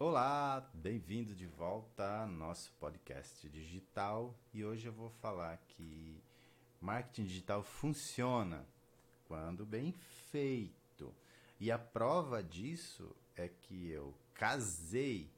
Olá, 0.00 0.64
bem-vindo 0.74 1.34
de 1.34 1.44
volta 1.44 2.20
ao 2.20 2.28
nosso 2.28 2.72
podcast 2.74 3.48
digital 3.48 4.32
e 4.54 4.64
hoje 4.64 4.86
eu 4.86 4.92
vou 4.92 5.10
falar 5.10 5.56
que 5.66 6.22
marketing 6.80 7.24
digital 7.24 7.64
funciona 7.64 8.64
quando 9.26 9.66
bem 9.66 9.90
feito. 10.30 11.12
E 11.58 11.72
a 11.72 11.76
prova 11.76 12.44
disso 12.44 13.12
é 13.34 13.48
que 13.48 13.90
eu 13.90 14.14
casei 14.34 15.28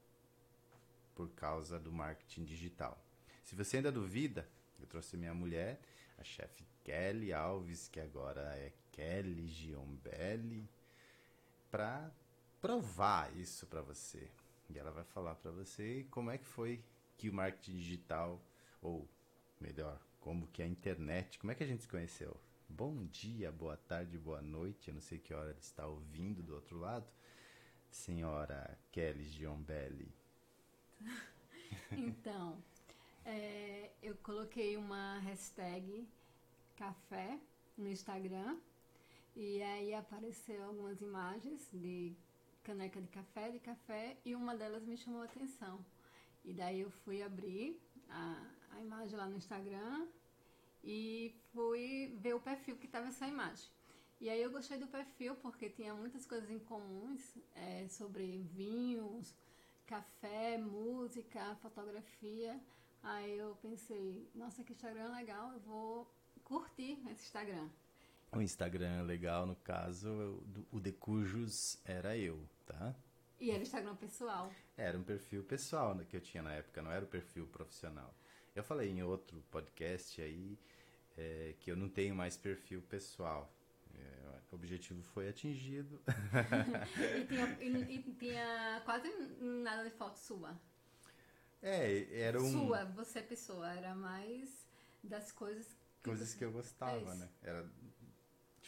por 1.14 1.30
causa 1.30 1.80
do 1.80 1.90
marketing 1.90 2.44
digital. 2.44 3.02
Se 3.42 3.54
você 3.54 3.78
ainda 3.78 3.90
duvida, 3.90 4.46
eu 4.78 4.86
trouxe 4.86 5.16
minha 5.16 5.32
mulher, 5.32 5.80
a 6.18 6.22
chefe 6.22 6.66
Kelly 6.84 7.32
Alves, 7.32 7.88
que 7.88 7.98
agora 7.98 8.42
é 8.58 8.74
Kelly 8.92 9.48
Giombelli, 9.48 10.68
para 11.70 12.12
provar 12.60 13.34
isso 13.38 13.66
para 13.66 13.80
você. 13.80 14.28
E 14.72 14.78
ela 14.78 14.92
vai 14.92 15.04
falar 15.04 15.34
para 15.34 15.50
você 15.50 16.06
como 16.10 16.30
é 16.30 16.38
que 16.38 16.46
foi 16.46 16.84
que 17.16 17.28
o 17.28 17.34
marketing 17.34 17.76
digital, 17.76 18.40
ou 18.80 19.08
melhor, 19.60 20.00
como 20.20 20.46
que 20.48 20.62
a 20.62 20.66
internet, 20.66 21.38
como 21.38 21.50
é 21.50 21.54
que 21.54 21.64
a 21.64 21.66
gente 21.66 21.82
se 21.82 21.88
conheceu? 21.88 22.36
Bom 22.68 23.04
dia, 23.06 23.50
boa 23.50 23.76
tarde, 23.76 24.16
boa 24.16 24.40
noite. 24.40 24.88
Eu 24.88 24.94
não 24.94 25.00
sei 25.00 25.18
que 25.18 25.34
hora 25.34 25.50
ele 25.50 25.58
está 25.58 25.86
ouvindo 25.86 26.40
do 26.40 26.54
outro 26.54 26.78
lado. 26.78 27.06
Senhora 27.90 28.78
Kelly 28.92 29.24
Giombelli. 29.24 30.14
então, 31.90 32.62
é, 33.24 33.90
eu 34.00 34.14
coloquei 34.18 34.76
uma 34.76 35.18
hashtag 35.18 36.08
café 36.76 37.40
no 37.76 37.88
Instagram 37.88 38.56
e 39.34 39.60
aí 39.62 39.94
apareceu 39.94 40.64
algumas 40.64 41.00
imagens 41.00 41.68
de 41.72 42.14
caneca 42.62 43.00
de 43.00 43.08
café, 43.08 43.50
de 43.50 43.58
café, 43.58 44.16
e 44.24 44.34
uma 44.34 44.54
delas 44.54 44.84
me 44.84 44.96
chamou 44.96 45.22
a 45.22 45.24
atenção. 45.24 45.84
E 46.44 46.52
daí 46.52 46.80
eu 46.80 46.90
fui 46.90 47.22
abrir 47.22 47.80
a, 48.08 48.50
a 48.72 48.80
imagem 48.80 49.16
lá 49.16 49.26
no 49.26 49.36
Instagram 49.36 50.06
e 50.82 51.34
fui 51.52 52.16
ver 52.18 52.34
o 52.34 52.40
perfil 52.40 52.76
que 52.76 52.86
estava 52.86 53.08
essa 53.08 53.26
imagem. 53.26 53.68
E 54.20 54.28
aí 54.28 54.42
eu 54.42 54.50
gostei 54.50 54.78
do 54.78 54.86
perfil 54.86 55.34
porque 55.36 55.70
tinha 55.70 55.94
muitas 55.94 56.26
coisas 56.26 56.50
em 56.50 56.58
comuns 56.58 57.38
é, 57.54 57.88
sobre 57.88 58.42
vinhos, 58.54 59.34
café, 59.86 60.58
música, 60.58 61.56
fotografia. 61.56 62.60
Aí 63.02 63.38
eu 63.38 63.56
pensei, 63.56 64.30
nossa, 64.34 64.62
que 64.62 64.72
Instagram 64.72 65.10
legal, 65.12 65.52
eu 65.52 65.60
vou 65.60 66.14
curtir 66.44 66.98
esse 67.10 67.24
Instagram. 67.24 67.68
O 68.32 68.40
Instagram 68.40 69.02
legal, 69.02 69.44
no 69.44 69.56
caso, 69.56 70.42
o 70.70 70.78
Decujos 70.78 71.78
era 71.84 72.16
eu, 72.16 72.48
tá? 72.64 72.94
E 73.40 73.50
era 73.50 73.58
o 73.58 73.62
Instagram 73.62 73.96
pessoal? 73.96 74.52
Era 74.76 74.96
um 74.96 75.02
perfil 75.02 75.42
pessoal 75.42 75.98
que 76.08 76.16
eu 76.16 76.20
tinha 76.20 76.42
na 76.42 76.52
época, 76.52 76.80
não 76.80 76.92
era 76.92 77.04
o 77.04 77.08
perfil 77.08 77.46
profissional. 77.46 78.14
Eu 78.54 78.62
falei 78.62 78.90
em 78.90 79.02
outro 79.02 79.42
podcast 79.50 80.20
aí 80.22 80.58
é, 81.16 81.54
que 81.58 81.70
eu 81.72 81.76
não 81.76 81.88
tenho 81.88 82.14
mais 82.14 82.36
perfil 82.36 82.82
pessoal. 82.82 83.52
É, 83.94 84.38
o 84.52 84.54
objetivo 84.54 85.02
foi 85.02 85.28
atingido. 85.28 86.00
e, 87.20 87.26
tinha, 87.26 87.58
e, 87.60 87.94
e, 87.96 88.02
tinha, 88.14 88.82
quase 88.84 89.08
nada 89.40 89.84
de 89.84 89.90
foto 89.90 90.16
sua. 90.16 90.56
É, 91.62 92.20
era 92.20 92.40
um. 92.40 92.50
Sua, 92.50 92.84
você 92.84 93.20
pessoa, 93.20 93.72
era 93.72 93.94
mais 93.94 94.66
das 95.02 95.32
coisas 95.32 95.66
que 96.02 96.08
coisas 96.08 96.28
você... 96.28 96.38
que 96.38 96.44
eu 96.44 96.52
gostava, 96.52 97.12
é 97.12 97.16
né? 97.16 97.28
Era 97.42 97.66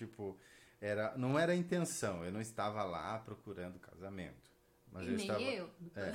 Tipo, 0.07 0.37
era, 0.81 1.17
não 1.17 1.39
era 1.39 1.53
a 1.53 1.57
intenção, 1.57 2.25
eu 2.25 2.33
não 2.33 2.41
estava 2.41 2.83
lá 2.83 3.19
procurando 3.21 3.79
casamento. 3.79 4.51
Mas 4.91 5.05
e 5.05 5.11
eu 5.11 5.17
nem 5.17 5.27
estava, 5.27 5.43
eu. 5.43 5.71
É, 5.95 6.13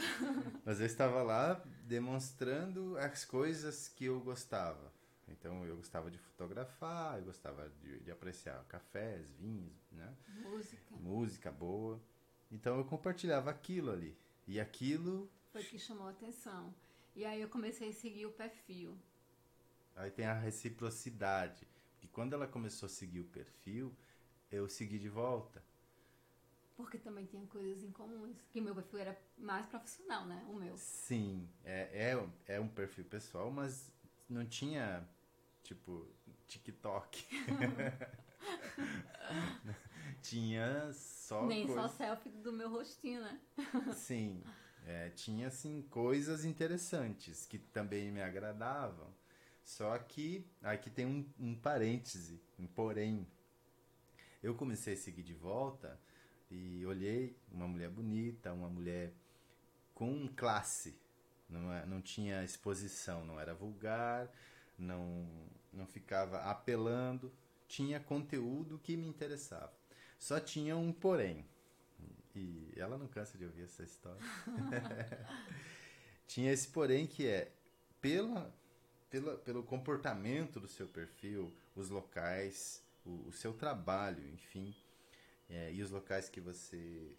mas 0.66 0.80
eu 0.80 0.86
estava 0.86 1.24
lá 1.24 1.64
demonstrando 1.86 2.98
as 2.98 3.24
coisas 3.24 3.88
que 3.88 4.06
eu 4.06 4.20
gostava. 4.20 4.94
Então 5.30 5.66
eu 5.66 5.78
gostava 5.78 6.12
de 6.12 6.18
fotografar, 6.18 7.18
eu 7.18 7.26
gostava 7.26 7.70
de, 7.82 8.00
de 8.02 8.12
apreciar 8.12 8.64
cafés, 8.66 9.32
vinhos, 9.32 9.74
né? 9.92 10.14
Música. 10.44 10.96
Música 10.98 11.52
boa. 11.52 12.02
Então 12.52 12.78
eu 12.78 12.86
compartilhava 12.86 13.50
aquilo 13.50 13.92
ali. 13.92 14.18
E 14.46 14.60
aquilo. 14.60 15.30
Foi 15.52 15.64
que 15.64 15.80
chamou 15.80 16.08
a 16.08 16.12
atenção. 16.12 16.74
E 17.16 17.26
aí 17.26 17.42
eu 17.42 17.50
comecei 17.50 17.90
a 17.90 17.94
seguir 17.94 18.26
o 18.26 18.32
perfil. 18.32 18.98
Aí 19.96 20.12
tem 20.12 20.26
a 20.26 20.34
reciprocidade. 20.34 21.68
E 22.08 22.10
quando 22.10 22.32
ela 22.32 22.48
começou 22.48 22.88
a 22.88 22.90
seguir 22.90 23.20
o 23.20 23.26
perfil, 23.26 23.94
eu 24.50 24.70
segui 24.70 24.98
de 24.98 25.10
volta. 25.10 25.62
Porque 26.74 26.98
também 26.98 27.26
tinha 27.26 27.46
coisas 27.48 27.84
em 27.84 27.92
comuns. 27.92 28.42
Que 28.50 28.62
meu 28.62 28.74
perfil 28.74 29.00
era 29.00 29.22
mais 29.38 29.66
profissional, 29.66 30.26
né? 30.26 30.46
O 30.48 30.54
meu. 30.54 30.78
Sim, 30.78 31.50
é, 31.66 32.18
é, 32.48 32.56
é 32.56 32.60
um 32.62 32.70
perfil 32.70 33.04
pessoal, 33.04 33.52
mas 33.52 33.92
não 34.30 34.46
tinha, 34.46 35.06
tipo, 35.64 36.08
TikTok. 36.48 37.26
tinha 40.24 40.94
só. 40.94 41.46
Nem 41.46 41.68
coisa... 41.68 41.82
só 41.82 41.88
selfie 41.90 42.30
do 42.30 42.54
meu 42.54 42.70
rostinho, 42.70 43.22
né? 43.22 43.38
Sim. 43.94 44.42
É, 44.86 45.10
tinha, 45.10 45.50
assim, 45.50 45.82
coisas 45.90 46.46
interessantes 46.46 47.46
que 47.46 47.60
também 47.60 48.14
me 48.14 48.22
agradavam. 48.22 49.14
Só 49.68 49.98
que 49.98 50.48
aqui 50.64 50.90
tem 50.90 51.06
um, 51.06 51.30
um 51.38 51.54
parêntese, 51.54 52.42
um 52.58 52.66
porém. 52.66 53.28
Eu 54.42 54.56
comecei 54.56 54.94
a 54.94 54.98
seguir 54.98 55.24
de 55.24 55.34
volta 55.34 56.00
e 56.50 56.86
olhei 56.86 57.36
uma 57.52 57.68
mulher 57.68 57.90
bonita, 57.90 58.54
uma 58.54 58.70
mulher 58.70 59.12
com 59.94 60.26
classe. 60.38 60.98
Não, 61.50 61.70
é, 61.74 61.86
não 61.86 62.02
tinha 62.02 62.46
exposição, 62.46 63.26
não 63.26 63.38
era 63.38 63.54
vulgar, 63.54 64.32
não, 64.78 65.28
não 65.74 65.86
ficava 65.86 66.44
apelando, 66.44 67.30
tinha 67.68 68.00
conteúdo 68.00 68.80
que 68.80 68.96
me 68.96 69.06
interessava. 69.06 69.74
Só 70.18 70.40
tinha 70.40 70.78
um 70.78 70.94
porém. 70.94 71.46
E 72.34 72.72
ela 72.78 72.98
não 72.98 73.10
cansa 73.10 73.38
de 73.38 73.44
ouvir 73.44 73.64
essa 73.64 73.84
história. 73.84 74.22
tinha 76.26 76.54
esse 76.54 76.70
porém 76.70 77.06
que 77.06 77.28
é 77.28 77.52
pela 78.00 78.56
pela, 79.10 79.38
pelo 79.38 79.64
comportamento 79.64 80.60
do 80.60 80.68
seu 80.68 80.88
perfil, 80.88 81.54
os 81.76 81.90
locais, 81.90 82.84
o, 83.06 83.28
o 83.28 83.32
seu 83.32 83.54
trabalho, 83.54 84.28
enfim, 84.30 84.76
é, 85.50 85.72
e 85.72 85.82
os 85.82 85.92
locais 85.92 86.30
que 86.30 86.42
você 86.42 87.16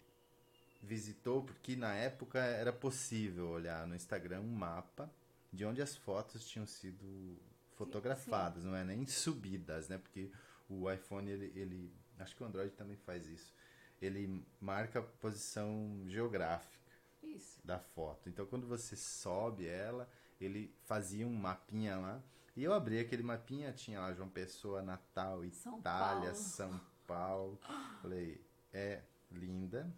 visitou, 0.81 1.43
porque 1.43 1.75
na 1.75 1.93
época 1.93 2.39
era 2.39 2.71
possível 2.71 3.49
olhar 3.49 3.85
no 3.87 3.95
Instagram 3.95 4.41
um 4.41 4.51
mapa 4.51 5.11
de 5.51 5.65
onde 5.65 5.81
as 5.81 5.95
fotos 5.95 6.47
tinham 6.47 6.65
sido 6.65 7.37
fotografadas, 7.75 8.63
sim, 8.63 8.69
não 8.69 8.75
é 8.75 8.83
nem 8.83 9.05
subidas, 9.07 9.87
né? 9.89 9.97
Porque 9.97 10.31
o 10.69 10.89
iPhone 10.91 11.29
ele, 11.29 11.51
ele, 11.55 11.93
acho 12.19 12.35
que 12.35 12.43
o 12.43 12.45
Android 12.45 12.71
também 12.75 12.97
faz 12.97 13.27
isso. 13.27 13.53
Ele 14.01 14.45
marca 14.61 14.99
a 14.99 15.01
posição 15.01 16.03
geográfica 16.07 16.91
isso. 17.23 17.59
da 17.65 17.79
foto. 17.79 18.29
Então 18.29 18.45
quando 18.45 18.67
você 18.67 18.95
sobe 18.95 19.67
ela, 19.67 20.09
ele 20.39 20.73
fazia 20.85 21.27
um 21.27 21.33
mapinha 21.33 21.97
lá. 21.97 22.21
E 22.55 22.63
eu 22.63 22.73
abri 22.73 22.99
aquele 22.99 23.23
mapinha, 23.23 23.71
tinha 23.71 23.99
lá 23.99 24.13
João 24.13 24.29
Pessoa, 24.29 24.81
Natal, 24.81 25.41
São 25.51 25.79
Itália, 25.79 26.31
Paulo. 26.31 26.35
São 26.35 26.81
Paulo. 27.07 27.59
Falei, 28.01 28.41
é 28.73 29.01
linda, 29.31 29.91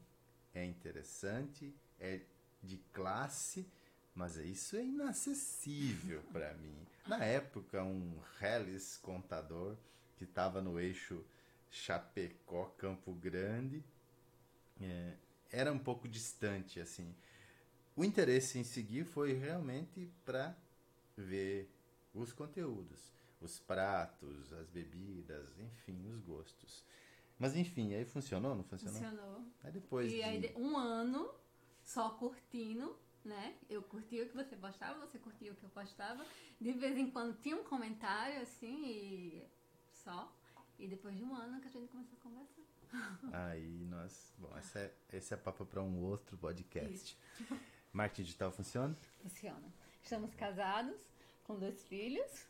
é 0.54 0.66
interessante, 0.66 1.74
é 2.00 2.22
de 2.62 2.78
classe, 2.94 3.68
mas 4.14 4.36
isso 4.38 4.76
é 4.76 4.84
inacessível 4.84 6.22
para 6.32 6.54
mim. 6.56 6.76
Na 7.08 7.24
época, 7.24 7.84
um 7.84 8.20
Helles 8.40 8.98
contador 8.98 9.76
que 10.18 10.24
estava 10.24 10.62
no 10.62 10.80
eixo 10.80 11.26
Chapecó, 11.70 12.66
Campo 12.78 13.14
Grande, 13.14 13.84
é, 14.80 15.14
era 15.52 15.72
um 15.72 15.80
pouco 15.80 16.08
distante, 16.08 16.80
assim. 16.80 17.16
O 17.96 18.04
interesse 18.04 18.58
em 18.58 18.64
seguir 18.64 19.04
foi 19.04 19.34
realmente 19.34 20.10
para 20.24 20.56
ver 21.16 21.70
os 22.14 22.32
conteúdos, 22.32 23.12
os 23.40 23.60
pratos, 23.60 24.54
as 24.54 24.70
bebidas, 24.70 25.58
enfim, 25.60 26.08
os 26.10 26.20
gostos. 26.22 26.84
Mas 27.38 27.56
enfim, 27.56 27.94
aí 27.94 28.06
funcionou, 28.06 28.56
não 28.56 28.64
funcionou? 28.64 29.02
Funcionou. 29.02 29.46
Aí 29.64 29.72
depois 29.72 30.12
e 30.12 30.16
de... 30.16 30.24
aí 30.24 30.54
um 30.56 30.78
ano 30.78 31.34
só 31.84 32.12
curtindo, 32.12 32.96
né? 33.26 33.56
Eu 33.70 33.82
curtia 33.82 34.24
o 34.24 34.30
que 34.30 34.36
você 34.36 34.56
postava, 34.56 35.00
você 35.00 35.18
curtia 35.18 35.52
o 35.52 35.56
que 35.56 35.64
eu 35.64 35.70
postava. 35.70 36.26
De 36.60 36.72
vez 36.74 36.98
em 36.98 37.10
quando 37.10 37.40
tinha 37.42 37.56
um 37.56 37.64
comentário 37.64 38.42
assim 38.42 38.86
e 38.86 39.44
só. 39.92 40.32
E 40.80 40.88
depois 40.88 41.16
de 41.16 41.24
um 41.24 41.36
ano 41.36 41.60
que 41.62 41.68
a 41.68 41.72
gente 41.72 41.88
começou 41.90 42.18
a 42.18 42.22
conversar. 42.22 42.62
Aí 43.50 43.86
nós. 43.86 44.34
Bom, 44.38 44.56
esse 44.58 44.80
é, 44.80 44.94
esse 45.14 45.34
é 45.34 45.38
papo 45.38 45.66
para 45.66 45.82
um 45.82 46.02
outro 46.02 46.38
podcast. 46.38 47.18
Isso. 47.40 47.58
Marketing 47.94 48.24
digital 48.24 48.52
funciona? 48.52 48.96
Funciona. 49.22 49.74
Estamos 50.02 50.34
casados, 50.36 51.00
com 51.44 51.60
dois 51.60 51.84
filhos. 51.84 52.46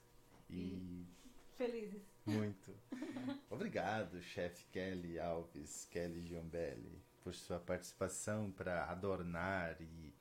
E. 0.49 0.55
e 0.55 1.07
felizes. 1.55 2.01
Muito. 2.25 2.73
Obrigado, 3.49 4.21
chefe 4.21 4.65
Kelly 4.71 5.19
Alves, 5.19 5.87
Kelly 5.91 6.21
Giombelli. 6.21 7.01
por 7.23 7.33
sua 7.33 7.59
participação 7.59 8.51
para 8.51 8.85
adornar 8.85 9.77
e 9.81 10.13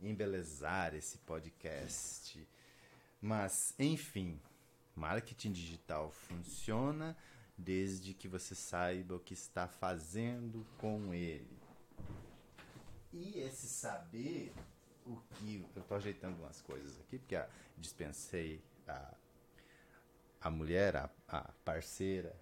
embelezar 0.00 0.94
esse 0.94 1.18
podcast. 1.18 2.46
Mas, 3.20 3.74
enfim, 3.78 4.40
marketing 4.96 5.52
digital 5.52 6.10
funciona 6.10 7.16
desde 7.56 8.14
que 8.14 8.26
você 8.26 8.54
saiba 8.54 9.16
o 9.16 9.20
que 9.20 9.34
está 9.34 9.68
fazendo 9.68 10.66
com 10.78 11.12
ele. 11.12 11.59
E 13.12 13.40
esse 13.40 13.66
saber 13.66 14.52
o 15.06 15.16
que. 15.34 15.66
Eu 15.74 15.82
estou 15.82 15.96
ajeitando 15.96 16.40
umas 16.40 16.60
coisas 16.62 16.98
aqui, 17.00 17.18
porque 17.18 17.36
a, 17.36 17.48
dispensei 17.76 18.62
a, 18.86 19.14
a 20.40 20.50
mulher, 20.50 20.96
a, 20.96 21.10
a 21.28 21.40
parceira, 21.64 22.34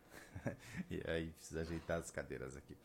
e 0.90 1.02
aí 1.08 1.30
precisa 1.32 1.62
ajeitar 1.62 1.98
as 1.98 2.10
cadeiras 2.10 2.56
aqui. 2.56 2.76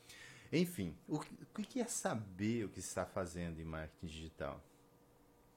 Enfim, 0.52 0.96
o, 1.08 1.16
o 1.18 1.62
que 1.64 1.82
é 1.82 1.86
saber 1.86 2.66
o 2.66 2.70
que 2.70 2.80
está 2.80 3.06
fazendo 3.06 3.60
em 3.60 3.66
marketing 3.66 4.06
digital? 4.06 4.64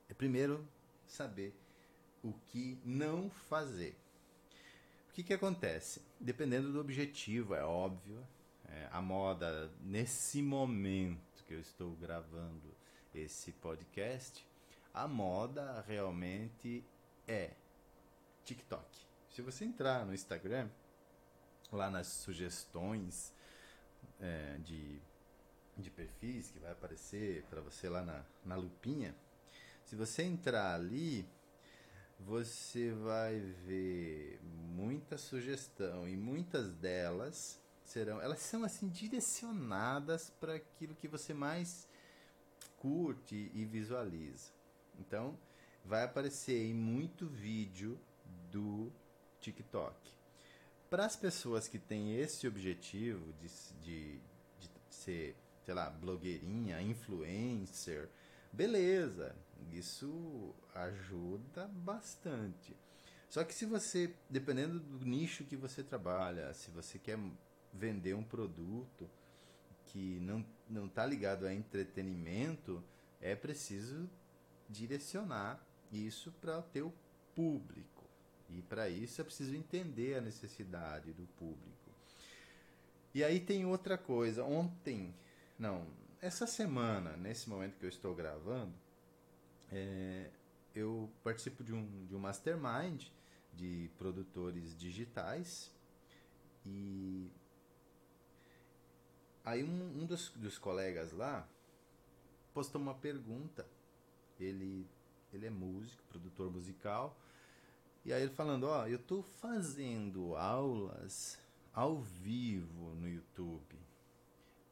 É 0.08 0.14
primeiro 0.14 0.66
saber 1.06 1.54
o 2.22 2.32
que 2.32 2.80
não 2.84 3.30
fazer. 3.30 3.96
O 5.10 5.12
que, 5.12 5.22
que 5.22 5.34
acontece? 5.34 6.02
Dependendo 6.18 6.72
do 6.72 6.80
objetivo, 6.80 7.54
é 7.54 7.62
óbvio, 7.62 8.26
é, 8.68 8.88
a 8.90 9.00
moda 9.00 9.70
nesse 9.80 10.42
momento 10.42 11.35
que 11.46 11.54
eu 11.54 11.60
estou 11.60 11.94
gravando 11.96 12.74
esse 13.14 13.52
podcast, 13.52 14.46
a 14.92 15.06
moda 15.06 15.84
realmente 15.86 16.84
é 17.26 17.52
TikTok. 18.44 18.84
Se 19.30 19.42
você 19.42 19.64
entrar 19.64 20.04
no 20.04 20.12
Instagram, 20.12 20.68
lá 21.72 21.90
nas 21.90 22.06
sugestões 22.06 23.34
é, 24.20 24.58
de, 24.58 25.00
de 25.76 25.90
perfis 25.90 26.50
que 26.50 26.58
vai 26.58 26.72
aparecer 26.72 27.44
para 27.44 27.60
você 27.60 27.88
lá 27.88 28.02
na, 28.02 28.24
na 28.44 28.56
lupinha, 28.56 29.14
se 29.84 29.94
você 29.94 30.22
entrar 30.22 30.74
ali, 30.74 31.28
você 32.18 32.92
vai 32.92 33.38
ver 33.38 34.40
muita 34.42 35.16
sugestão 35.16 36.08
e 36.08 36.16
muitas 36.16 36.72
delas 36.72 37.60
serão, 37.86 38.20
elas 38.20 38.40
são 38.40 38.64
assim 38.64 38.88
direcionadas 38.88 40.30
para 40.40 40.54
aquilo 40.54 40.94
que 40.94 41.08
você 41.08 41.32
mais 41.32 41.88
curte 42.76 43.50
e 43.54 43.64
visualiza. 43.64 44.50
Então, 44.98 45.38
vai 45.84 46.04
aparecer 46.04 46.66
em 46.66 46.74
muito 46.74 47.26
vídeo 47.26 47.98
do 48.50 48.92
TikTok. 49.40 49.96
Para 50.90 51.04
as 51.04 51.16
pessoas 51.16 51.68
que 51.68 51.78
têm 51.78 52.16
esse 52.16 52.46
objetivo 52.46 53.32
de, 53.34 53.48
de, 53.80 54.20
de 54.60 54.70
ser, 54.88 55.36
sei 55.64 55.74
lá, 55.74 55.90
blogueirinha, 55.90 56.80
influencer, 56.80 58.08
beleza, 58.52 59.34
isso 59.72 60.54
ajuda 60.74 61.68
bastante. 61.68 62.76
Só 63.28 63.44
que 63.44 63.54
se 63.54 63.66
você, 63.66 64.14
dependendo 64.30 64.78
do 64.78 65.04
nicho 65.04 65.44
que 65.44 65.56
você 65.56 65.82
trabalha, 65.82 66.54
se 66.54 66.70
você 66.70 66.98
quer 66.98 67.18
vender 67.76 68.14
um 68.14 68.24
produto 68.24 69.08
que 69.86 70.18
não 70.20 70.44
não 70.68 70.86
está 70.86 71.06
ligado 71.06 71.46
a 71.46 71.54
entretenimento, 71.54 72.82
é 73.20 73.34
preciso 73.34 74.08
direcionar 74.68 75.64
isso 75.92 76.32
para 76.40 76.58
o 76.58 76.62
teu 76.62 76.92
público. 77.34 78.04
E 78.48 78.62
para 78.62 78.88
isso 78.88 79.20
é 79.20 79.24
preciso 79.24 79.54
entender 79.54 80.16
a 80.16 80.20
necessidade 80.20 81.12
do 81.12 81.26
público. 81.38 81.90
E 83.14 83.24
aí 83.24 83.40
tem 83.40 83.64
outra 83.64 83.96
coisa. 83.96 84.44
Ontem, 84.44 85.14
não, 85.58 85.86
essa 86.20 86.46
semana, 86.46 87.16
nesse 87.16 87.48
momento 87.48 87.78
que 87.78 87.84
eu 87.84 87.88
estou 87.88 88.14
gravando, 88.14 88.74
é, 89.70 90.30
eu 90.74 91.10
participo 91.24 91.64
de 91.64 91.72
um, 91.72 92.06
de 92.06 92.14
um 92.14 92.18
mastermind 92.18 93.06
de 93.54 93.90
produtores 93.96 94.76
digitais 94.76 95.72
e 96.64 97.30
aí 99.46 99.62
um, 99.62 100.02
um 100.02 100.04
dos, 100.04 100.30
dos 100.30 100.58
colegas 100.58 101.12
lá 101.12 101.48
postou 102.52 102.80
uma 102.80 102.94
pergunta. 102.94 103.66
Ele, 104.40 104.86
ele 105.32 105.46
é 105.46 105.50
músico, 105.50 106.02
produtor 106.08 106.50
musical. 106.50 107.16
E 108.04 108.12
aí 108.12 108.22
ele 108.22 108.32
falando, 108.32 108.64
ó, 108.64 108.82
oh, 108.82 108.86
eu 108.86 108.96
estou 108.96 109.22
fazendo 109.22 110.36
aulas 110.36 111.38
ao 111.72 112.00
vivo 112.00 112.94
no 112.96 113.08
YouTube. 113.08 113.76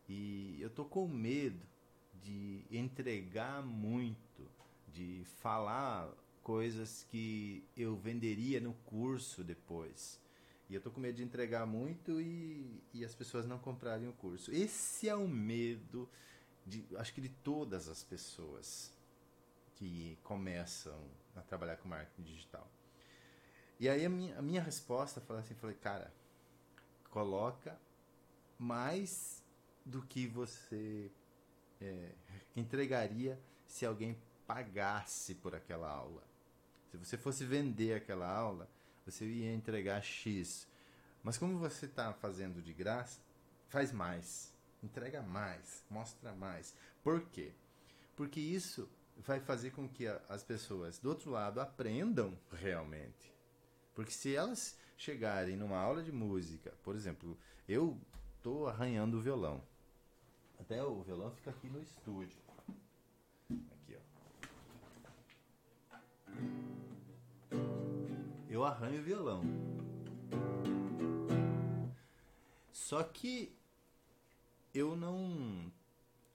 E 0.08 0.58
eu 0.60 0.68
tô 0.70 0.84
com 0.84 1.06
medo 1.06 1.64
de 2.22 2.64
entregar 2.70 3.62
muito 3.62 4.50
de 4.88 5.22
falar 5.40 6.10
coisas 6.42 7.06
que 7.10 7.64
eu 7.76 7.96
venderia 7.96 8.60
no 8.60 8.74
curso 8.86 9.44
depois. 9.44 10.20
E 10.68 10.74
eu 10.74 10.80
tô 10.80 10.90
com 10.90 11.00
medo 11.00 11.16
de 11.16 11.22
entregar 11.22 11.66
muito 11.66 12.20
e, 12.20 12.82
e 12.92 13.04
as 13.04 13.14
pessoas 13.14 13.46
não 13.46 13.58
comprarem 13.58 14.08
o 14.08 14.12
curso. 14.12 14.50
Esse 14.50 15.08
é 15.08 15.14
o 15.14 15.28
medo, 15.28 16.08
de, 16.66 16.86
acho 16.96 17.12
que 17.12 17.20
de 17.20 17.28
todas 17.28 17.88
as 17.88 18.02
pessoas 18.02 18.92
que 19.74 20.18
começam 20.22 20.98
a 21.36 21.42
trabalhar 21.42 21.76
com 21.76 21.88
marketing 21.88 22.22
digital. 22.22 22.68
E 23.78 23.88
aí 23.88 24.04
a 24.06 24.08
minha, 24.08 24.38
a 24.38 24.42
minha 24.42 24.62
resposta 24.62 25.20
foi 25.20 25.38
assim, 25.38 25.54
falei, 25.54 25.76
cara, 25.76 26.12
coloca 27.10 27.78
mais 28.58 29.42
do 29.84 30.00
que 30.02 30.26
você 30.26 31.10
é, 31.80 32.12
entregaria 32.56 33.38
se 33.66 33.84
alguém 33.84 34.16
pagasse 34.46 35.34
por 35.34 35.54
aquela 35.54 35.90
aula. 35.90 36.22
Se 36.90 36.96
você 36.96 37.18
fosse 37.18 37.44
vender 37.44 37.94
aquela 37.94 38.28
aula, 38.28 38.68
você 39.04 39.26
ia 39.26 39.54
entregar 39.54 40.02
X. 40.02 40.66
Mas 41.22 41.38
como 41.38 41.58
você 41.58 41.86
está 41.86 42.12
fazendo 42.12 42.62
de 42.62 42.72
graça, 42.72 43.20
faz 43.68 43.92
mais, 43.92 44.52
entrega 44.82 45.22
mais, 45.22 45.84
mostra 45.90 46.32
mais. 46.32 46.74
Por 47.02 47.22
quê? 47.28 47.52
Porque 48.16 48.40
isso 48.40 48.88
vai 49.18 49.40
fazer 49.40 49.70
com 49.70 49.88
que 49.88 50.06
as 50.28 50.42
pessoas 50.42 50.98
do 50.98 51.08
outro 51.08 51.30
lado 51.30 51.60
aprendam 51.60 52.38
realmente. 52.52 53.34
Porque 53.94 54.10
se 54.10 54.34
elas 54.34 54.76
chegarem 54.96 55.56
numa 55.56 55.78
aula 55.78 56.02
de 56.02 56.12
música, 56.12 56.74
por 56.82 56.96
exemplo, 56.96 57.38
eu 57.68 57.98
estou 58.36 58.68
arranhando 58.68 59.18
o 59.18 59.20
violão. 59.20 59.62
Até 60.58 60.82
o 60.82 61.02
violão 61.02 61.30
fica 61.32 61.50
aqui 61.50 61.68
no 61.68 61.80
estúdio. 61.80 62.43
Eu 68.54 68.64
arranho 68.64 69.00
o 69.00 69.04
violão. 69.04 69.42
Só 72.72 73.02
que 73.02 73.52
eu 74.72 74.96
não 74.96 75.72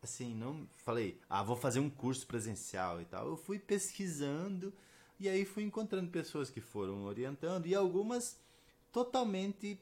assim, 0.02 0.34
não 0.34 0.68
falei, 0.78 1.20
ah, 1.30 1.44
vou 1.44 1.56
fazer 1.56 1.80
um 1.80 1.90
curso 1.90 2.26
presencial 2.26 3.02
e 3.02 3.06
tal. 3.06 3.28
Eu 3.28 3.38
fui 3.38 3.60
pesquisando 3.60 4.74
e 5.20 5.28
aí 5.28 5.46
fui 5.46 5.64
encontrando 5.64 6.10
pessoas 6.10 6.50
que 6.50 6.62
foram 6.62 7.04
orientando 7.04 7.66
e 7.66 7.76
algumas 7.76 8.40
totalmente 8.92 9.80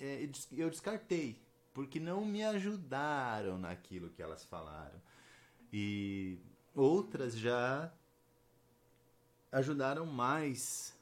é, 0.00 0.28
eu 0.52 0.70
descartei, 0.70 1.40
porque 1.72 2.00
não 2.00 2.24
me 2.24 2.42
ajudaram 2.42 3.58
naquilo 3.58 4.10
que 4.10 4.22
elas 4.22 4.44
falaram. 4.44 5.00
E 5.72 6.38
outras 6.74 7.36
já 7.36 7.92
ajudaram 9.52 10.06
mais 10.06 10.94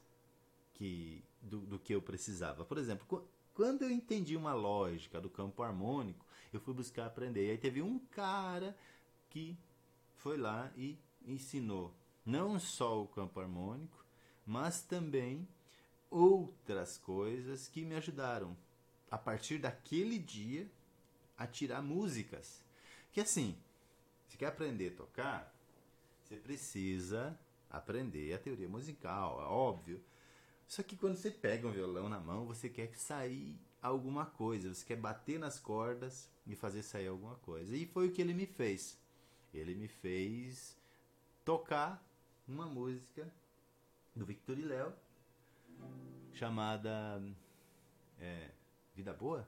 que 0.81 1.23
do, 1.39 1.59
do 1.59 1.77
que 1.77 1.93
eu 1.93 2.01
precisava. 2.01 2.65
Por 2.65 2.79
exemplo, 2.79 3.23
quando 3.53 3.83
eu 3.83 3.91
entendi 3.91 4.35
uma 4.35 4.55
lógica 4.55 5.21
do 5.21 5.29
campo 5.29 5.61
harmônico, 5.61 6.25
eu 6.51 6.59
fui 6.59 6.73
buscar 6.73 7.05
aprender. 7.05 7.45
E 7.45 7.51
aí 7.51 7.57
teve 7.59 7.83
um 7.83 7.99
cara 7.99 8.75
que 9.29 9.55
foi 10.17 10.37
lá 10.37 10.71
e 10.75 10.97
ensinou 11.23 11.93
não 12.25 12.59
só 12.59 12.99
o 12.99 13.07
campo 13.07 13.39
harmônico, 13.39 14.03
mas 14.43 14.81
também 14.81 15.47
outras 16.09 16.97
coisas 16.97 17.67
que 17.67 17.85
me 17.85 17.93
ajudaram 17.93 18.57
a 19.11 19.19
partir 19.19 19.59
daquele 19.59 20.17
dia 20.17 20.67
a 21.37 21.45
tirar 21.45 21.83
músicas. 21.83 22.63
Que 23.11 23.21
assim, 23.21 23.55
se 24.27 24.35
quer 24.35 24.47
aprender 24.47 24.93
a 24.93 24.97
tocar, 24.97 25.55
você 26.23 26.37
precisa 26.37 27.39
aprender 27.69 28.33
a 28.33 28.39
teoria 28.39 28.67
musical, 28.67 29.39
é 29.43 29.45
óbvio. 29.45 30.01
Só 30.71 30.81
que 30.81 30.95
quando 30.95 31.17
você 31.17 31.29
pega 31.29 31.67
um 31.67 31.71
violão 31.71 32.07
na 32.07 32.17
mão, 32.17 32.45
você 32.45 32.69
quer 32.69 32.95
sair 32.95 33.59
alguma 33.81 34.25
coisa, 34.25 34.73
você 34.73 34.85
quer 34.85 34.95
bater 34.95 35.37
nas 35.37 35.59
cordas 35.59 36.29
e 36.47 36.55
fazer 36.55 36.81
sair 36.81 37.07
alguma 37.07 37.35
coisa. 37.35 37.75
E 37.75 37.85
foi 37.85 38.07
o 38.07 38.11
que 38.13 38.21
ele 38.21 38.33
me 38.33 38.45
fez. 38.45 38.97
Ele 39.53 39.75
me 39.75 39.89
fez 39.89 40.77
tocar 41.43 42.01
uma 42.47 42.65
música 42.65 43.29
do 44.15 44.25
Victor 44.25 44.57
e 44.57 44.61
Léo 44.61 44.93
chamada 46.31 47.21
é, 48.17 48.51
Vida 48.95 49.11
Boa? 49.11 49.45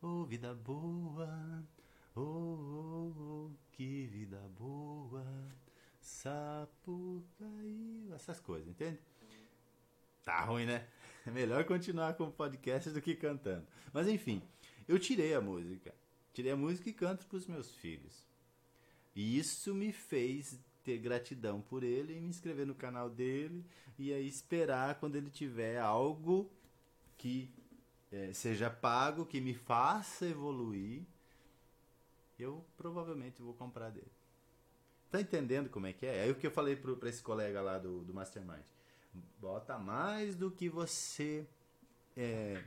Oh, 0.00 0.24
vida 0.24 0.54
boa, 0.54 1.62
Oh, 2.16 2.22
oh, 2.22 3.12
oh, 3.18 3.50
que 3.72 4.06
vida 4.06 4.40
boa, 4.58 5.26
sapo 6.00 7.22
caiu. 7.38 8.14
Essas 8.14 8.40
coisas, 8.40 8.66
entende? 8.66 8.98
Tá 10.28 10.44
ruim, 10.44 10.66
né? 10.66 10.86
É 11.26 11.30
melhor 11.30 11.64
continuar 11.64 12.12
com 12.12 12.24
o 12.24 12.30
podcast 12.30 12.90
do 12.90 13.00
que 13.00 13.14
cantando. 13.14 13.66
Mas 13.94 14.06
enfim, 14.06 14.42
eu 14.86 14.98
tirei 14.98 15.32
a 15.32 15.40
música. 15.40 15.94
Tirei 16.34 16.52
a 16.52 16.56
música 16.56 16.90
e 16.90 16.92
canto 16.92 17.26
para 17.26 17.38
os 17.38 17.46
meus 17.46 17.74
filhos. 17.76 18.26
E 19.16 19.38
isso 19.38 19.74
me 19.74 19.90
fez 19.90 20.60
ter 20.84 20.98
gratidão 20.98 21.62
por 21.62 21.82
ele 21.82 22.14
e 22.14 22.20
me 22.20 22.28
inscrever 22.28 22.66
no 22.66 22.74
canal 22.74 23.08
dele 23.08 23.64
e 23.98 24.12
aí 24.12 24.28
esperar 24.28 24.96
quando 25.00 25.16
ele 25.16 25.30
tiver 25.30 25.78
algo 25.78 26.52
que 27.16 27.50
é, 28.12 28.30
seja 28.34 28.68
pago, 28.68 29.24
que 29.24 29.40
me 29.40 29.54
faça 29.54 30.26
evoluir, 30.26 31.06
eu 32.38 32.62
provavelmente 32.76 33.40
vou 33.40 33.54
comprar 33.54 33.88
dele. 33.88 34.12
Tá 35.10 35.22
entendendo 35.22 35.70
como 35.70 35.86
é 35.86 35.94
que 35.94 36.04
é? 36.04 36.24
Aí 36.24 36.30
o 36.30 36.34
que 36.34 36.46
eu 36.46 36.50
falei 36.50 36.76
para 36.76 37.08
esse 37.08 37.22
colega 37.22 37.62
lá 37.62 37.78
do, 37.78 38.04
do 38.04 38.12
Mastermind. 38.12 38.77
Bota 39.38 39.78
mais 39.78 40.34
do 40.34 40.50
que 40.50 40.68
você 40.68 41.46
é, 42.16 42.62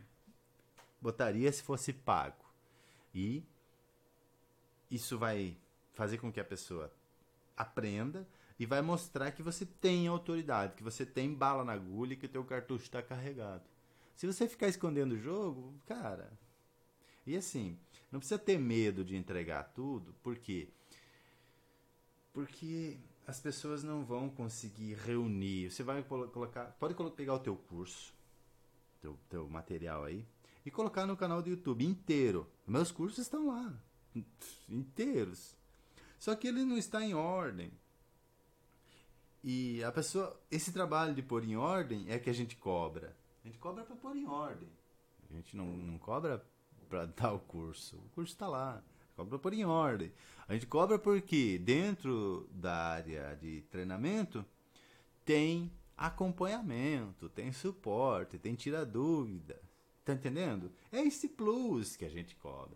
botaria 1.02 1.52
se 1.52 1.64
fosse 1.64 1.92
pago. 1.92 2.46
E 3.14 3.44
isso 4.90 5.18
vai 5.18 5.58
fazer 5.94 6.18
com 6.18 6.32
que 6.32 6.40
a 6.40 6.46
pessoa 6.46 6.92
aprenda 7.56 8.28
e 8.60 8.66
vai 8.66 8.82
mostrar 8.82 9.32
que 9.32 9.42
você 9.42 9.66
tem 9.66 10.08
autoridade, 10.08 10.76
que 10.76 10.84
você 10.84 11.06
tem 11.06 11.34
bala 11.34 11.64
na 11.64 11.74
agulha 11.74 12.14
e 12.14 12.16
que 12.16 12.26
o 12.26 12.30
teu 12.30 12.44
cartucho 12.44 12.86
está 12.86 13.02
carregado. 13.02 13.64
Se 14.16 14.28
você 14.28 14.48
ficar 14.48 14.68
escondendo 14.68 15.14
o 15.14 15.20
jogo, 15.20 15.74
cara. 15.88 16.32
E 17.26 17.36
assim, 17.36 17.78
não 18.12 18.20
precisa 18.20 18.40
ter 18.40 18.60
medo 18.60 19.04
de 19.04 19.16
entregar 19.16 19.64
tudo, 19.74 20.14
por 20.22 20.38
quê? 20.38 20.70
Porque 22.34 22.98
as 23.28 23.40
pessoas 23.40 23.84
não 23.84 24.04
vão 24.04 24.30
conseguir 24.30 24.96
reunir. 24.96 25.72
Você 25.72 25.84
vai 25.84 26.04
colocar. 26.04 26.66
Pode 26.80 26.96
pegar 27.12 27.36
o 27.36 27.40
teu 27.40 27.56
curso, 27.56 28.14
teu, 29.02 29.18
teu 29.30 29.48
material 29.50 30.04
aí, 30.04 30.26
e 30.66 30.72
colocar 30.72 31.06
no 31.06 31.18
canal 31.18 31.42
do 31.42 31.50
YouTube 31.50 31.86
inteiro. 31.86 32.50
Meus 32.68 32.92
cursos 32.92 33.20
estão 33.20 33.48
lá. 33.48 33.74
Inteiros. 34.70 35.56
Só 36.20 36.36
que 36.36 36.48
ele 36.48 36.64
não 36.64 36.78
está 36.78 37.04
em 37.04 37.14
ordem. 37.14 37.72
E 39.44 39.84
a 39.84 39.92
pessoa. 39.92 40.40
Esse 40.50 40.72
trabalho 40.72 41.16
de 41.16 41.22
pôr 41.22 41.44
em 41.44 41.56
ordem 41.56 42.10
é 42.10 42.20
que 42.20 42.30
a 42.30 42.34
gente 42.34 42.56
cobra. 42.56 43.16
A 43.44 43.48
gente 43.48 43.58
cobra 43.58 43.84
para 43.84 43.96
pôr 43.96 44.16
em 44.16 44.28
ordem. 44.28 44.70
A 45.30 45.34
gente 45.34 45.56
não, 45.58 45.66
não 45.66 45.98
cobra 45.98 46.46
para 46.88 47.06
dar 47.18 47.34
o 47.34 47.40
curso. 47.40 47.98
O 47.98 48.10
curso 48.10 48.34
está 48.34 48.48
lá. 48.48 48.84
Cobra 49.22 49.38
por 49.38 49.54
em 49.54 49.64
ordem. 49.64 50.12
A 50.48 50.54
gente 50.54 50.66
cobra 50.66 50.98
porque 50.98 51.60
dentro 51.60 52.50
da 52.52 52.74
área 52.74 53.38
de 53.40 53.62
treinamento 53.70 54.44
tem 55.24 55.72
acompanhamento, 55.96 57.30
tem 57.30 57.52
suporte, 57.52 58.40
tem 58.40 58.56
tira 58.56 58.84
dúvida. 58.84 59.62
Tá 60.04 60.14
entendendo? 60.14 60.72
É 60.92 61.02
esse 61.02 61.30
plus 61.30 61.96
que 61.96 62.04
a 62.04 62.10
gente 62.10 62.36
cobra. 62.38 62.76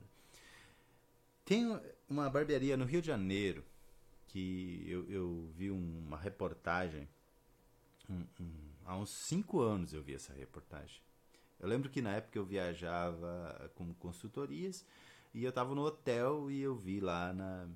Tem 1.43 1.65
uma 2.07 2.29
barbearia 2.29 2.77
no 2.77 2.85
Rio 2.85 3.01
de 3.01 3.07
Janeiro 3.07 3.63
que 4.27 4.85
eu, 4.87 5.09
eu 5.09 5.49
vi 5.57 5.71
uma 5.71 6.17
reportagem 6.17 7.07
um, 8.07 8.23
um, 8.39 8.51
há 8.85 8.95
uns 8.95 9.09
cinco 9.09 9.61
anos 9.61 9.93
eu 9.93 10.03
vi 10.03 10.13
essa 10.13 10.31
reportagem. 10.31 11.01
Eu 11.59 11.67
lembro 11.67 11.89
que 11.89 12.03
na 12.03 12.11
época 12.11 12.37
eu 12.37 12.45
viajava 12.45 13.71
com 13.73 13.91
consultorias 13.95 14.85
e 15.35 15.43
eu 15.43 15.49
estava 15.49 15.75
no 15.75 15.85
hotel 15.85 16.49
e 16.49 16.61
eu 16.61 16.75
vi 16.75 16.99
lá 16.99 17.31
na 17.33 17.67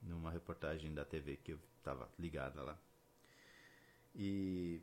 numa 0.00 0.30
reportagem 0.30 0.94
da 0.94 1.04
TV 1.04 1.36
que 1.38 1.52
eu 1.52 1.58
estava 1.78 2.08
ligada 2.18 2.62
lá. 2.62 2.78
E 4.14 4.80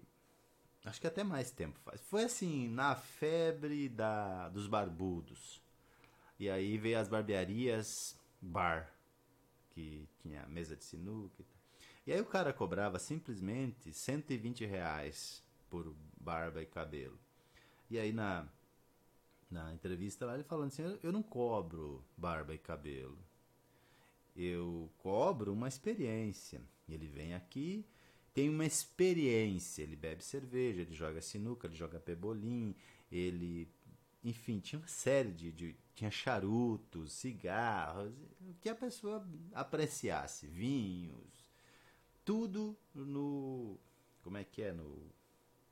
acho 0.83 0.99
que 0.99 1.07
até 1.07 1.23
mais 1.23 1.51
tempo 1.51 1.79
faz. 1.79 2.01
Foi 2.01 2.25
assim, 2.25 2.67
na 2.67 2.95
febre 2.95 3.87
da 3.87 4.49
dos 4.49 4.67
barbudos. 4.67 5.61
E 6.37 6.49
aí 6.49 6.77
veio 6.77 6.99
as 6.99 7.07
barbearias 7.07 8.19
bar, 8.41 8.93
que 9.71 10.05
tinha 10.21 10.45
mesa 10.47 10.75
de 10.75 10.83
sinuca 10.83 11.41
e 11.41 11.45
e 12.07 12.13
aí 12.13 12.21
o 12.21 12.25
cara 12.25 12.53
cobrava 12.53 12.99
simplesmente 12.99 13.91
120 13.91 14.63
reais 14.63 15.41
por 15.71 15.91
barba 16.19 16.61
e 16.61 16.65
cabelo. 16.65 17.17
E 17.89 17.97
aí 17.97 18.11
na, 18.11 18.47
na 19.49 19.73
entrevista 19.73 20.25
lá 20.25 20.35
ele 20.35 20.43
falando 20.43 20.67
assim, 20.67 20.99
eu 21.01 21.11
não 21.11 21.23
cobro 21.23 22.03
barba 22.17 22.53
e 22.53 22.57
cabelo. 22.57 23.17
Eu 24.35 24.91
cobro 24.97 25.53
uma 25.53 25.67
experiência. 25.67 26.61
Ele 26.89 27.07
vem 27.07 27.33
aqui, 27.33 27.85
tem 28.33 28.49
uma 28.49 28.65
experiência. 28.65 29.83
Ele 29.83 29.95
bebe 29.95 30.23
cerveja, 30.23 30.81
ele 30.81 30.93
joga 30.93 31.21
sinuca, 31.21 31.67
ele 31.67 31.75
joga 31.75 31.99
pebolim, 31.99 32.75
ele 33.11 33.69
enfim, 34.25 34.59
tinha 34.59 34.79
uma 34.79 34.87
série 34.87 35.31
de, 35.31 35.51
de, 35.51 35.75
tinha 35.93 36.09
charutos, 36.09 37.13
cigarros, 37.13 38.11
o 38.41 38.55
que 38.55 38.67
a 38.67 38.73
pessoa 38.73 39.23
apreciasse, 39.53 40.47
vinhos, 40.47 41.45
tudo 42.25 42.75
no. 42.93 43.79
Como 44.23 44.37
é 44.37 44.43
que 44.43 44.63
é? 44.63 44.73
No, 44.73 45.13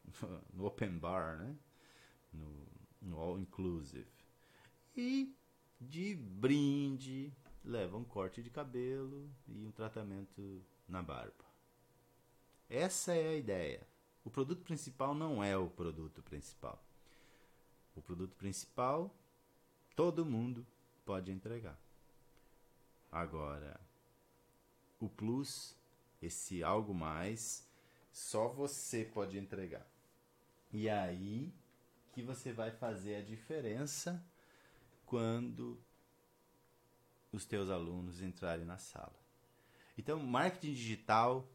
no 0.53 0.65
open 0.65 0.99
bar, 0.99 1.39
né? 1.39 1.55
No, 2.31 2.67
all 3.11 3.39
inclusive. 3.39 4.07
E 4.95 5.35
de 5.79 6.15
brinde 6.15 7.33
leva 7.63 7.97
um 7.97 8.03
corte 8.03 8.41
de 8.41 8.49
cabelo 8.49 9.29
e 9.47 9.65
um 9.65 9.71
tratamento 9.71 10.61
na 10.87 11.01
barba. 11.01 11.43
Essa 12.69 13.13
é 13.13 13.29
a 13.29 13.35
ideia. 13.35 13.87
O 14.23 14.29
produto 14.29 14.63
principal 14.63 15.13
não 15.13 15.43
é 15.43 15.57
o 15.57 15.69
produto 15.69 16.21
principal. 16.21 16.81
O 17.95 18.01
produto 18.01 18.35
principal 18.35 19.13
todo 19.95 20.25
mundo 20.25 20.65
pode 21.05 21.31
entregar. 21.31 21.77
Agora, 23.11 23.79
o 24.99 25.09
plus 25.09 25.75
esse 26.25 26.63
algo 26.63 26.93
mais, 26.93 27.67
só 28.11 28.47
você 28.47 29.03
pode 29.03 29.37
entregar. 29.37 29.85
E 30.71 30.89
aí 30.89 31.53
que 32.13 32.21
você 32.21 32.53
vai 32.53 32.71
fazer 32.71 33.15
a 33.15 33.21
diferença 33.21 34.23
quando 35.05 35.77
os 37.31 37.45
teus 37.45 37.69
alunos 37.69 38.21
entrarem 38.21 38.65
na 38.65 38.77
sala. 38.77 39.15
Então, 39.97 40.19
marketing 40.19 40.73
digital 40.73 41.47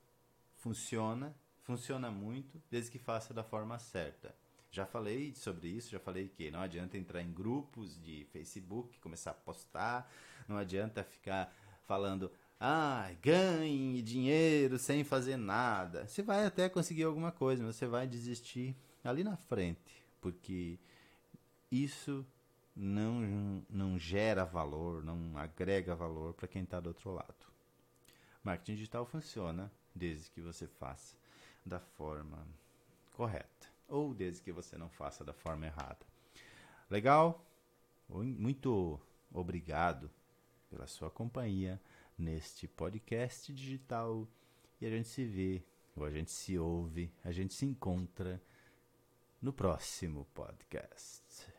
funciona, 0.57 1.35
funciona 1.63 2.11
muito, 2.11 2.61
desde 2.71 2.91
que 2.91 2.99
faça 2.99 3.33
da 3.33 3.45
forma 3.45 3.79
certa. 3.79 4.35
Já 4.71 4.85
falei 4.85 5.35
sobre 5.35 5.69
isso, 5.69 5.91
já 5.91 6.01
falei 6.01 6.29
que 6.29 6.51
não 6.51 6.61
adianta 6.61 6.99
entrar 6.99 7.23
em 7.23 7.33
grupos 7.33 8.01
de 8.03 8.27
Facebook, 8.33 8.99
começar 8.99 9.31
a 9.31 9.35
postar, 9.35 10.13
não 10.47 10.57
adianta 10.59 11.03
ficar 11.03 11.55
falando, 11.87 12.31
ah, 12.61 13.11
ganhe 13.23 14.03
dinheiro 14.03 14.79
sem 14.79 15.05
fazer 15.05 15.37
nada. 15.37 16.07
Você 16.07 16.23
vai 16.23 16.45
até 16.45 16.69
conseguir 16.69 17.05
alguma 17.05 17.33
coisa, 17.33 17.65
mas 17.65 17.77
você 17.77 17.87
vai 17.87 18.07
desistir 18.07 18.77
ali 19.03 19.25
na 19.25 19.37
frente, 19.37 19.98
porque 20.21 20.79
isso 21.71 22.27
não, 22.75 23.65
não 23.69 23.99
gera 23.99 24.45
valor, 24.45 25.03
não 25.03 25.37
agrega 25.37 25.95
valor 25.95 26.35
para 26.35 26.49
quem 26.49 26.63
está 26.63 26.81
do 26.81 26.89
outro 26.89 27.13
lado. 27.13 27.47
Marketing 28.43 28.77
digital 28.77 29.05
funciona 29.05 29.71
desde 29.95 30.31
que 30.31 30.41
você 30.41 30.67
faça 30.67 31.17
da 31.67 31.81
forma 31.81 32.47
correta 33.13 33.67
ou 33.89 34.15
desde 34.15 34.43
que 34.43 34.53
você 34.53 34.77
não 34.77 34.89
faça 34.89 35.25
da 35.25 35.33
forma 35.33 35.67
errada. 35.67 36.07
Legal? 36.89 37.45
Muito 38.09 39.01
obrigado 39.33 40.11
pela 40.71 40.87
sua 40.87 41.11
companhia 41.11 41.81
neste 42.17 42.67
podcast 42.67 43.53
digital 43.53 44.27
e 44.81 44.87
a 44.87 44.91
gente 44.91 45.09
se 45.09 45.25
vê, 45.25 45.63
ou 45.97 46.05
a 46.05 46.11
gente 46.11 46.31
se 46.31 46.59
ouve, 46.59 47.13
a 47.25 47.33
gente 47.33 47.53
se 47.53 47.67
encontra 47.67 48.41
no 49.41 49.53
próximo 49.53 50.27
podcast. 50.35 51.58